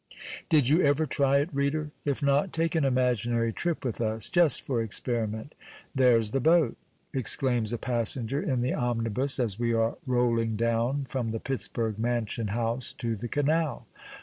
[0.49, 1.91] Did you ever try it, reader?
[2.05, 5.53] If not, take an imaginary trip with us, just for experiment.
[5.93, 6.75] "There's the boat!"
[7.13, 12.47] exclaims a passenger in the omnibus, as we are rolling down from the Pittsburg Mansion
[12.47, 13.85] House to the canal.